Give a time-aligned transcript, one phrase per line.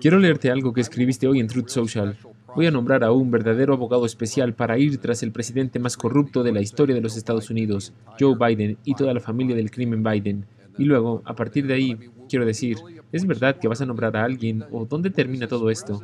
[0.00, 2.16] Quiero leerte algo que escribiste hoy en Truth Social.
[2.56, 6.42] Voy a nombrar a un verdadero abogado especial para ir tras el presidente más corrupto
[6.42, 10.02] de la historia de los Estados Unidos, Joe Biden, y toda la familia del crimen
[10.02, 10.46] Biden.
[10.78, 12.78] Y luego, a partir de ahí, quiero decir,
[13.12, 16.00] ¿es verdad que vas a nombrar a alguien o dónde termina todo esto?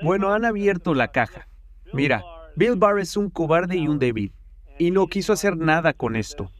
[0.00, 1.48] Bueno, han abierto la caja.
[1.92, 2.22] Mira,
[2.54, 4.32] Bill Barr es un cobarde y un débil,
[4.78, 6.52] y no quiso hacer nada con esto.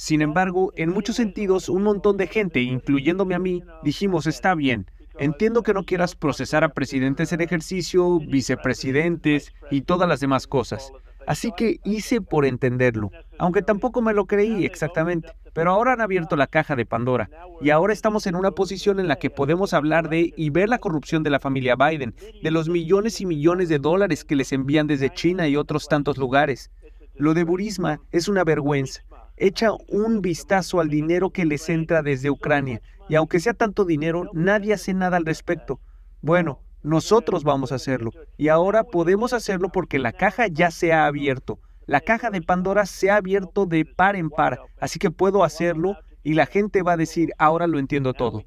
[0.00, 4.86] Sin embargo, en muchos sentidos, un montón de gente, incluyéndome a mí, dijimos, está bien,
[5.18, 10.92] Entiendo que no quieras procesar a presidentes en ejercicio, vicepresidentes y todas las demás cosas.
[11.26, 15.32] Así que hice por entenderlo, aunque tampoco me lo creí exactamente.
[15.52, 17.28] Pero ahora han abierto la caja de Pandora
[17.60, 20.78] y ahora estamos en una posición en la que podemos hablar de y ver la
[20.78, 24.86] corrupción de la familia Biden, de los millones y millones de dólares que les envían
[24.86, 26.70] desde China y otros tantos lugares.
[27.16, 29.02] Lo de Burisma es una vergüenza.
[29.38, 34.28] Echa un vistazo al dinero que les entra desde Ucrania y aunque sea tanto dinero,
[34.32, 35.80] nadie hace nada al respecto.
[36.20, 38.10] Bueno, nosotros vamos a hacerlo.
[38.36, 41.58] Y ahora podemos hacerlo porque la caja ya se ha abierto.
[41.86, 44.60] La caja de Pandora se ha abierto de par en par.
[44.78, 48.44] Así que puedo hacerlo y la gente va a decir, ahora lo entiendo todo.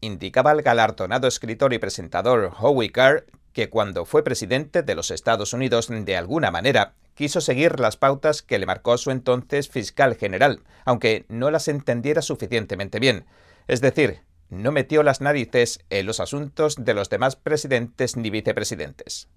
[0.00, 3.24] Indicaba el galardonado escritor y presentador Howie Carr
[3.54, 8.42] que cuando fue presidente de los Estados Unidos, de alguna manera, quiso seguir las pautas
[8.42, 13.24] que le marcó su entonces fiscal general, aunque no las entendiera suficientemente bien.
[13.68, 19.28] Es decir, no metió las narices en los asuntos de los demás presidentes ni vicepresidentes.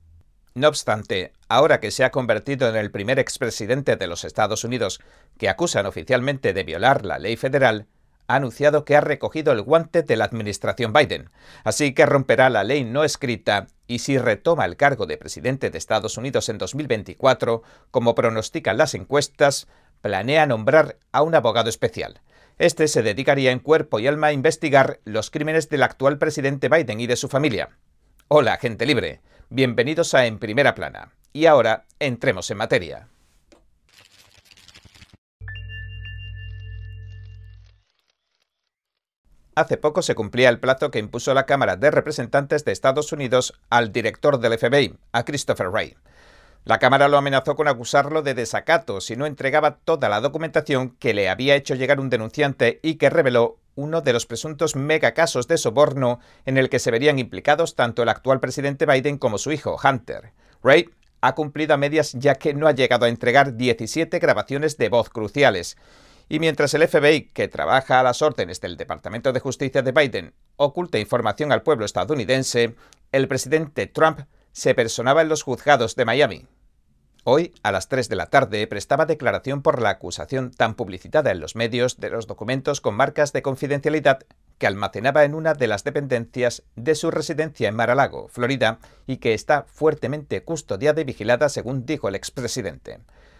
[0.56, 5.00] No obstante, ahora que se ha convertido en el primer expresidente de los Estados Unidos
[5.38, 7.86] que acusan oficialmente de violar la ley federal,
[8.28, 11.30] ha anunciado que ha recogido el guante de la administración Biden,
[11.64, 15.78] así que romperá la ley no escrita y si retoma el cargo de presidente de
[15.78, 19.67] Estados Unidos en 2024, como pronostican las encuestas,
[20.02, 22.22] planea nombrar a un abogado especial.
[22.59, 27.00] Este se dedicaría en cuerpo y alma a investigar los crímenes del actual presidente Biden
[27.00, 27.69] y de su familia.
[28.28, 29.22] Hola, gente libre.
[29.50, 31.14] Bienvenidos a En Primera Plana.
[31.34, 33.07] Y ahora, entremos en materia.
[39.57, 43.56] Hace poco se cumplía el plazo que impuso la Cámara de Representantes de Estados Unidos
[43.72, 45.95] al director del FBI, a Christopher Wray.
[46.63, 51.16] La Cámara lo amenazó con acusarlo de desacato si no entregaba toda la documentación que
[51.16, 55.57] le había hecho llegar un denunciante y que reveló uno de los presuntos megacasos de
[55.57, 59.75] soborno en el que se verían implicados tanto el actual presidente Biden como su hijo,
[59.84, 60.34] Hunter.
[60.62, 60.91] Ray
[61.22, 65.09] ha cumplido a medias ya que no ha llegado a entregar 17 grabaciones de voz
[65.09, 65.78] cruciales.
[66.30, 70.34] Y mientras el FBI, que trabaja a las órdenes del Departamento de Justicia de Biden,
[70.58, 72.76] oculta información al pueblo estadounidense,
[73.12, 74.22] el presidente Trump
[74.52, 76.46] se personaba en los juzgados de Miami.
[77.24, 81.42] Hoy, a las 3 de la tarde, prestaba declaración por la acusación tan publicitada en
[81.42, 84.20] los medios de los documentos con marcas de confidencialidad
[84.58, 89.34] que almacenaba en una de las dependencias de su residencia en Mar-a-Lago, Florida, y que
[89.34, 93.00] está fuertemente custodiada y vigilada, según dijo el expresidente.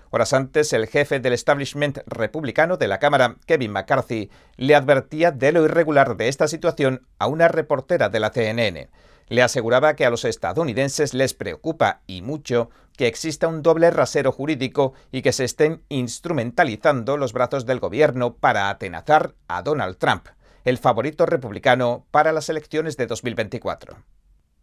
[0.10, 5.52] Horas antes, el jefe del establishment republicano de la Cámara, Kevin McCarthy, le advertía de
[5.52, 8.90] lo irregular de esta situación a una reportera de la CNN
[9.30, 14.32] le aseguraba que a los estadounidenses les preocupa y mucho que exista un doble rasero
[14.32, 20.28] jurídico y que se estén instrumentalizando los brazos del gobierno para atenazar a Donald Trump,
[20.64, 23.98] el favorito republicano para las elecciones de 2024.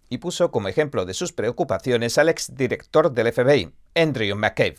[0.08, 4.78] Y puso como ejemplo de sus preocupaciones al exdirector del FBI, Andrew McCabe,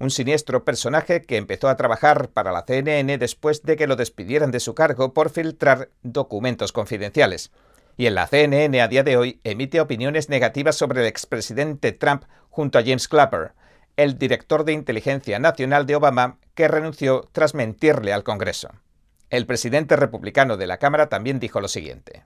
[0.00, 4.50] un siniestro personaje que empezó a trabajar para la CNN después de que lo despidieran
[4.50, 7.52] de su cargo por filtrar documentos confidenciales
[8.00, 12.24] y en la CNN a día de hoy emite opiniones negativas sobre el expresidente Trump
[12.48, 13.52] junto a James Clapper,
[13.98, 18.70] el director de inteligencia nacional de Obama, que renunció tras mentirle al Congreso.
[19.28, 22.24] El presidente republicano de la Cámara también dijo lo siguiente.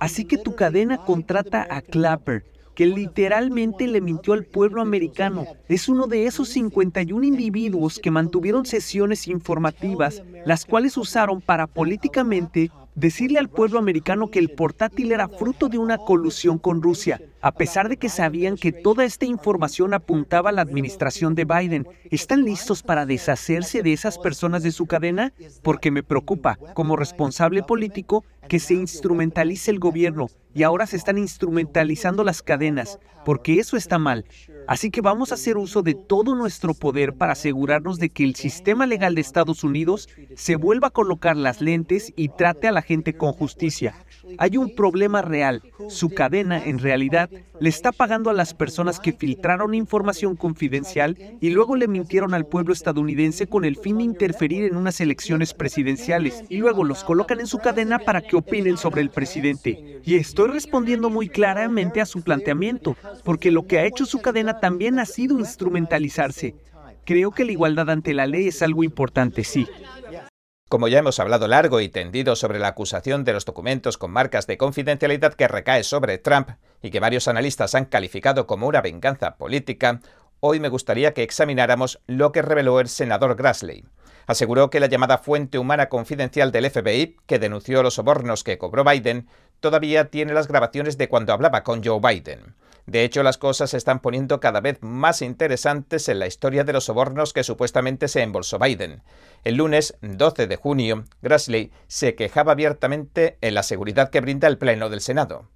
[0.00, 2.44] Así que tu cadena contrata a Clapper,
[2.76, 5.46] que literalmente le mintió al pueblo americano.
[5.66, 12.70] Es uno de esos 51 individuos que mantuvieron sesiones informativas, las cuales usaron para políticamente
[12.96, 17.52] decirle al pueblo americano que el portátil era fruto de una colusión con Rusia, a
[17.52, 21.86] pesar de que sabían que toda esta información apuntaba a la administración de Biden.
[22.10, 25.32] ¿Están listos para deshacerse de esas personas de su cadena?
[25.62, 31.18] Porque me preocupa, como responsable político, que se instrumentalice el gobierno y ahora se están
[31.18, 34.24] instrumentalizando las cadenas, porque eso está mal.
[34.66, 38.34] Así que vamos a hacer uso de todo nuestro poder para asegurarnos de que el
[38.34, 42.82] sistema legal de Estados Unidos se vuelva a colocar las lentes y trate a la
[42.82, 43.94] gente con justicia.
[44.38, 45.62] Hay un problema real.
[45.88, 47.30] Su cadena, en realidad,
[47.60, 52.46] le está pagando a las personas que filtraron información confidencial y luego le mintieron al
[52.46, 57.40] pueblo estadounidense con el fin de interferir en unas elecciones presidenciales y luego los colocan
[57.40, 60.00] en su cadena para que opinen sobre el presidente.
[60.04, 64.60] Y estoy respondiendo muy claramente a su planteamiento, porque lo que ha hecho su cadena
[64.60, 66.54] también ha sido instrumentalizarse.
[67.04, 69.66] Creo que la igualdad ante la ley es algo importante, sí.
[70.68, 74.48] Como ya hemos hablado largo y tendido sobre la acusación de los documentos con marcas
[74.48, 76.50] de confidencialidad que recae sobre Trump
[76.82, 80.00] y que varios analistas han calificado como una venganza política,
[80.40, 83.84] hoy me gustaría que examináramos lo que reveló el senador Grassley.
[84.26, 88.82] Aseguró que la llamada fuente humana confidencial del FBI, que denunció los sobornos que cobró
[88.82, 89.28] Biden,
[89.60, 92.56] todavía tiene las grabaciones de cuando hablaba con Joe Biden.
[92.86, 96.72] De hecho, las cosas se están poniendo cada vez más interesantes en la historia de
[96.72, 99.02] los sobornos que supuestamente se embolsó Biden.
[99.42, 104.58] El lunes 12 de junio, Grassley se quejaba abiertamente en la seguridad que brinda el
[104.58, 105.48] Pleno del Senado.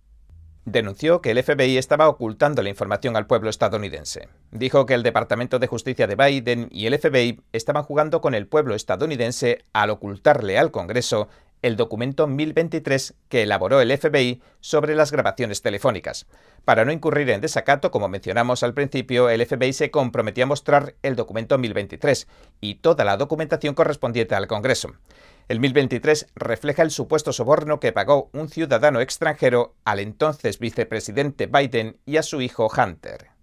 [0.64, 4.28] Denunció que el FBI estaba ocultando la información al pueblo estadounidense.
[4.50, 8.46] Dijo que el Departamento de Justicia de Biden y el FBI estaban jugando con el
[8.46, 11.28] pueblo estadounidense al ocultarle al Congreso
[11.62, 16.26] el documento 1023 que elaboró el FBI sobre las grabaciones telefónicas.
[16.64, 20.94] Para no incurrir en desacato, como mencionamos al principio, el FBI se comprometió a mostrar
[21.02, 22.28] el documento 1023
[22.60, 24.92] y toda la documentación correspondiente al Congreso.
[25.48, 31.96] El 1023 refleja el supuesto soborno que pagó un ciudadano extranjero al entonces vicepresidente Biden
[32.06, 33.39] y a su hijo Hunter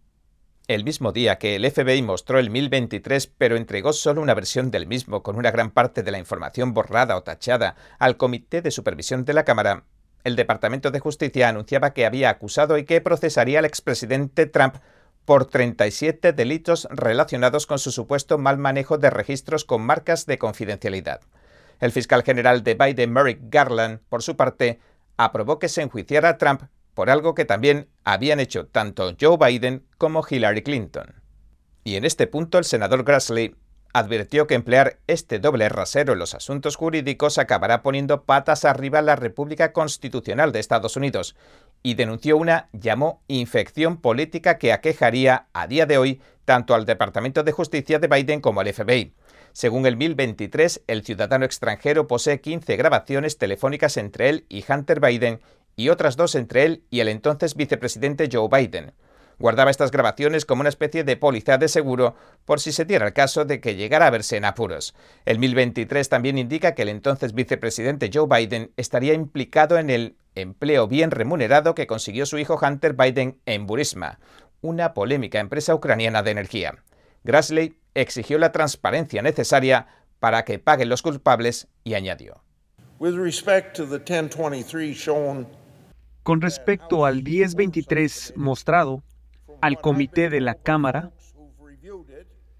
[0.68, 4.88] el mismo día que el FBI mostró el 1023 pero entregó solo una versión del
[4.88, 9.26] mismo con una gran parte de la información borrada o tachada al Comité de Supervisión
[9.26, 9.86] de la Cámara,
[10.28, 14.76] el Departamento de Justicia anunciaba que había acusado y que procesaría al expresidente Trump
[15.24, 21.22] por 37 delitos relacionados con su supuesto mal manejo de registros con marcas de confidencialidad.
[21.80, 24.82] El fiscal general de Biden, Merrick Garland, por su parte,
[25.16, 26.64] aprobó que se enjuiciara a Trump
[26.98, 31.22] por algo que también habían hecho tanto Joe Biden como Hillary Clinton.
[31.84, 33.56] Y en este punto el senador Grassley
[33.94, 39.16] advirtió que emplear este doble rasero en los asuntos jurídicos acabará poniendo patas arriba la
[39.16, 41.36] República Constitucional de Estados Unidos
[41.84, 47.44] y denunció una, llamó, infección política que aquejaría a día de hoy tanto al Departamento
[47.44, 49.14] de Justicia de Biden como al FBI.
[49.54, 55.42] Según el 1023, el ciudadano extranjero posee 15 grabaciones telefónicas entre él y Hunter Biden
[55.78, 58.92] y otras dos entre él y el entonces vicepresidente Joe Biden.
[59.40, 63.14] Guardaba estas grabaciones como una especie de póliza de seguro por si se diera el
[63.14, 64.96] caso de que llegara a verse en apuros.
[65.26, 70.88] El 1023 también indica que el entonces vicepresidente Joe Biden estaría implicado en el empleo
[70.88, 74.20] bien remunerado que consiguió su hijo Hunter Biden en Burisma,
[74.62, 76.76] una polémica empresa ucraniana de energía.
[77.24, 79.88] Grassley exigió la transparencia necesaria
[80.20, 82.42] para que paguen los culpables y añadió.
[86.28, 89.02] Con respecto al 1023 mostrado
[89.62, 91.14] al comité de la Cámara,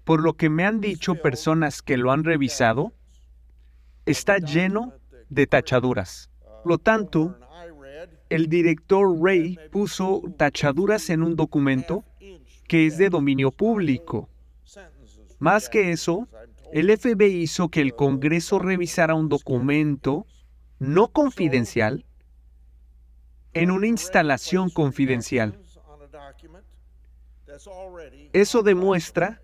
[0.04, 2.94] por lo que me han dicho personas que lo han revisado,
[4.06, 4.94] está lleno
[5.28, 6.30] de tachaduras.
[6.64, 7.36] Lo tanto,
[8.30, 12.04] el director Ray puso tachaduras en un documento
[12.68, 14.30] que es de dominio público.
[15.40, 16.26] Más que eso,
[16.72, 20.24] el FBI hizo que el Congreso revisara un documento
[20.78, 22.06] no confidencial
[23.54, 25.58] en una instalación confidencial.
[28.32, 29.42] Eso demuestra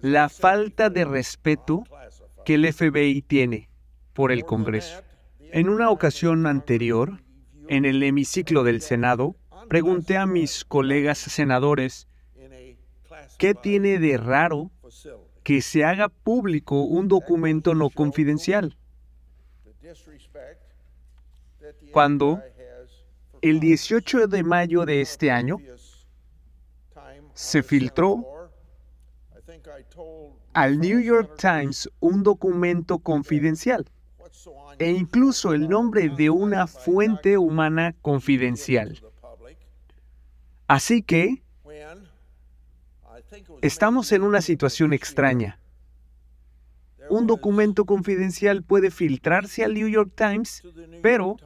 [0.00, 1.84] la falta de respeto
[2.44, 3.68] que el FBI tiene
[4.12, 5.02] por el Congreso.
[5.40, 7.22] En una ocasión anterior,
[7.68, 9.36] en el hemiciclo del Senado,
[9.68, 12.06] pregunté a mis colegas senadores
[13.38, 14.70] qué tiene de raro
[15.42, 18.76] que se haga público un documento no confidencial.
[21.92, 22.42] Cuando
[23.42, 25.58] el 18 de mayo de este año
[27.34, 28.24] se filtró
[30.52, 33.86] al New York Times un documento confidencial
[34.78, 39.00] e incluso el nombre de una fuente humana confidencial.
[40.66, 41.42] Así que
[43.62, 45.58] estamos en una situación extraña.
[47.08, 50.62] Un documento confidencial puede filtrarse al New York Times,
[51.02, 51.36] pero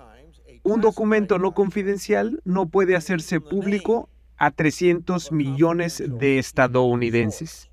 [0.64, 7.70] un documento no confidencial no puede hacerse público a 300 millones de estadounidenses.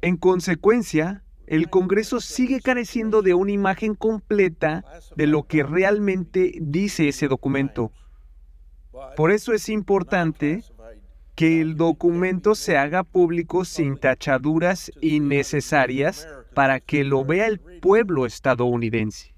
[0.00, 4.84] En consecuencia, el Congreso sigue careciendo de una imagen completa
[5.16, 7.90] de lo que realmente dice ese documento.
[9.16, 10.62] Por eso es importante
[11.34, 18.26] que el documento se haga público sin tachaduras innecesarias para que lo vea el pueblo
[18.26, 19.33] estadounidense.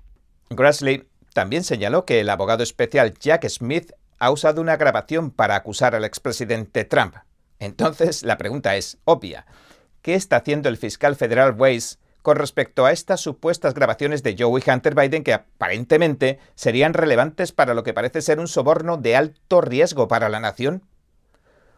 [0.50, 5.94] Grassley también señaló que el abogado especial Jack Smith ha usado una grabación para acusar
[5.94, 7.16] al expresidente Trump.
[7.58, 9.46] Entonces, la pregunta es obvia.
[10.02, 14.60] ¿Qué está haciendo el fiscal federal Weiss con respecto a estas supuestas grabaciones de Joe
[14.60, 19.16] y Hunter Biden que aparentemente serían relevantes para lo que parece ser un soborno de
[19.16, 20.82] alto riesgo para la nación?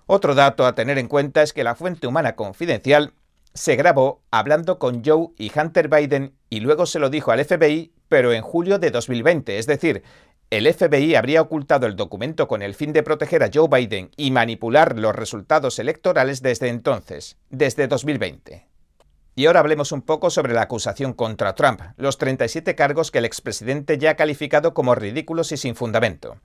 [0.07, 3.13] Otro dato a tener en cuenta es que la fuente humana confidencial
[3.53, 7.93] se grabó hablando con Joe y Hunter Biden y luego se lo dijo al FBI,
[8.09, 10.03] pero en julio de 2020, es decir,
[10.51, 14.31] el FBI habría ocultado el documento con el fin de proteger a Joe Biden y
[14.31, 18.67] manipular los resultados electorales desde entonces, desde 2020.
[19.35, 23.25] Y ahora hablemos un poco sobre la acusación contra Trump, los 37 cargos que el
[23.25, 26.39] expresidente ya ha calificado como ridículos y sin fundamento.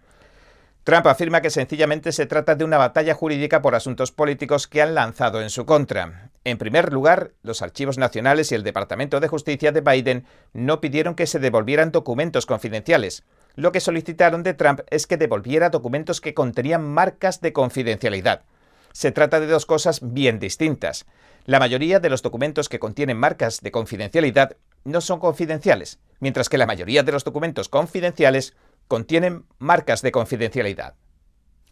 [0.84, 4.96] Trump afirma que sencillamente se trata de una batalla jurídica por asuntos políticos que han
[4.96, 6.30] lanzado en su contra.
[6.44, 11.16] En primer lugar, los archivos nacionales y el Departamento de Justicia de Biden no pidieron
[11.16, 13.24] que se devolvieran documentos confidenciales.
[13.56, 18.42] Lo que solicitaron de Trump es que devolviera documentos que contenían marcas de confidencialidad.
[18.92, 21.06] Se trata de dos cosas bien distintas.
[21.46, 26.58] La mayoría de los documentos que contienen marcas de confidencialidad no son confidenciales, mientras que
[26.58, 28.54] la mayoría de los documentos confidenciales
[28.94, 30.94] contienen marcas de confidencialidad.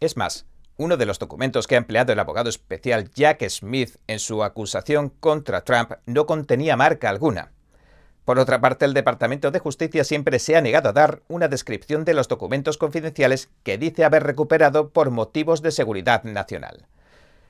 [0.00, 0.44] Es más,
[0.76, 5.08] uno de los documentos que ha empleado el abogado especial Jack Smith en su acusación
[5.08, 7.52] contra Trump no contenía marca alguna.
[8.24, 12.04] Por otra parte, el Departamento de Justicia siempre se ha negado a dar una descripción
[12.04, 16.88] de los documentos confidenciales que dice haber recuperado por motivos de seguridad nacional.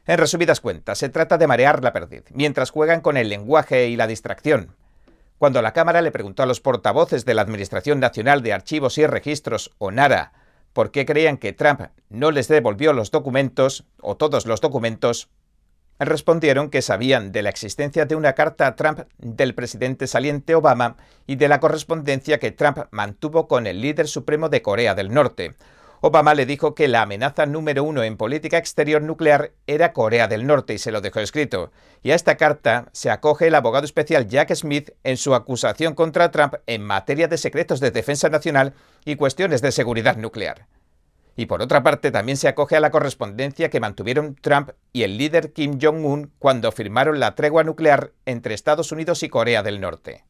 [0.05, 3.97] En resumidas cuentas, se trata de marear la perdiz, mientras juegan con el lenguaje y
[3.97, 4.76] la distracción,
[5.39, 9.07] cuando la Cámara le preguntó a los portavoces de la Administración Nacional de Archivos y
[9.07, 10.33] Registros, o NARA,
[10.73, 15.29] por qué creían que Trump no les devolvió los documentos, o todos los documentos,
[15.99, 20.97] respondieron que sabían de la existencia de una carta a Trump del presidente saliente Obama
[21.27, 25.55] y de la correspondencia que Trump mantuvo con el líder supremo de Corea del Norte,
[26.05, 30.49] Obama le dijo que la amenaza número uno en política exterior nuclear era Corea del
[30.49, 31.71] Norte y se lo dejó escrito.
[32.03, 36.33] Y a esta carta se acoge el abogado especial Jack Smith en su acusación contra
[36.33, 40.67] Trump en materia de secretos de defensa nacional y cuestiones de seguridad nuclear.
[41.37, 45.17] Y por otra parte también se acoge a la correspondencia que mantuvieron Trump y el
[45.17, 50.25] líder Kim Jong-un cuando firmaron la tregua nuclear entre Estados Unidos y Corea del Norte.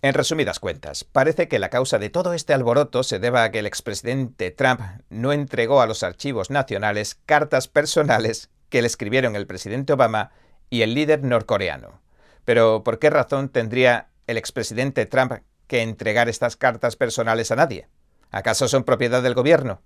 [0.00, 3.58] En resumidas cuentas, parece que la causa de todo este alboroto se deba a que
[3.58, 9.48] el expresidente Trump no entregó a los archivos nacionales cartas personales que le escribieron el
[9.48, 10.30] presidente Obama
[10.70, 12.00] y el líder norcoreano.
[12.44, 15.32] Pero ¿por qué razón tendría el expresidente Trump
[15.66, 17.88] que entregar estas cartas personales a nadie?
[18.30, 19.82] ¿Acaso son propiedad del gobierno?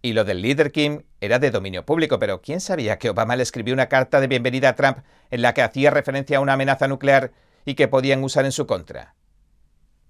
[0.00, 3.42] Y lo del líder Kim era de dominio público, pero ¿quién sabía que Obama le
[3.42, 6.88] escribió una carta de bienvenida a Trump en la que hacía referencia a una amenaza
[6.88, 7.32] nuclear
[7.66, 9.14] y que podían usar en su contra?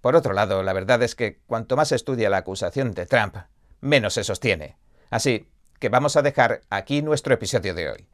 [0.02, 3.36] Por otro lado, la verdad es que cuanto más estudia la acusación de Trump,
[3.80, 4.76] menos se sostiene.
[5.08, 8.08] Así que vamos a dejar aquí nuestro episodio de hoy.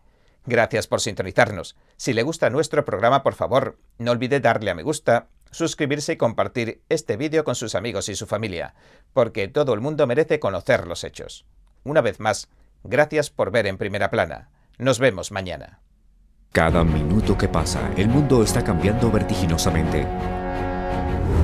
[0.45, 1.77] Gracias por sintonizarnos.
[1.97, 6.17] Si le gusta nuestro programa, por favor, no olvide darle a me gusta, suscribirse y
[6.17, 8.75] compartir este vídeo con sus amigos y su familia,
[9.15, 11.47] porque todo el mundo merece conocer los hechos.
[11.85, 12.49] Una vez más,
[12.85, 14.51] gracias por ver en primera plana.
[14.77, 15.81] Nos vemos mañana.
[16.53, 20.07] Cada minuto que pasa, el mundo está cambiando vertiginosamente.